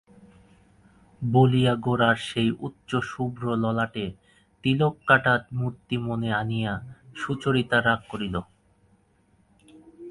বলিয়া 1.21 1.73
গোরার 1.75 2.17
সেই 2.29 2.49
উচ্চ 2.59 2.89
শুভ্র 3.01 3.43
ললাটে 3.55 4.05
তিলক-কাটা 4.63 5.33
মূর্তি 5.53 5.95
মনে 5.97 6.29
আনিয়া 6.33 6.73
সুচরিতা 7.15 7.77
রাগ 7.81 7.99
করিল। 8.09 8.35